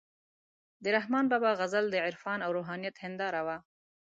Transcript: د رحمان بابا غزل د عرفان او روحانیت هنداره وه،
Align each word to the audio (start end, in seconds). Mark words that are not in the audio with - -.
د 0.83 0.85
رحمان 0.97 1.25
بابا 1.31 1.51
غزل 1.59 1.85
د 1.91 1.95
عرفان 2.05 2.39
او 2.45 2.49
روحانیت 2.57 2.95
هنداره 3.03 3.41
وه، 3.47 3.57